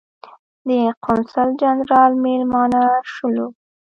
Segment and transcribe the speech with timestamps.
[0.67, 0.69] د
[1.03, 3.47] قونسل جنرال مېلمانه شولو.